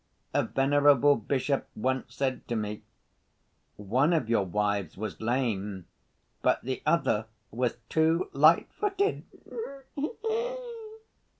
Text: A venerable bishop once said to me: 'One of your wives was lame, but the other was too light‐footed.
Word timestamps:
A 0.33 0.41
venerable 0.41 1.15
bishop 1.15 1.67
once 1.75 2.15
said 2.15 2.47
to 2.47 2.55
me: 2.55 2.81
'One 3.75 4.13
of 4.13 4.29
your 4.31 4.45
wives 4.47 4.97
was 4.97 5.21
lame, 5.21 5.85
but 6.41 6.59
the 6.63 6.81
other 6.87 7.27
was 7.51 7.77
too 7.87 8.27
light‐footed. 8.33 9.21